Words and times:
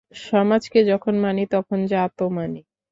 সমাজকে 0.21 0.79
যখন 0.91 1.13
মানি 1.17 1.43
তখন 1.47 1.79
জাতও 1.91 2.27
মানি। 2.29 2.61